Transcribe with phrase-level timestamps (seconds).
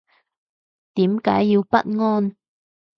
[0.95, 2.35] 點解要不安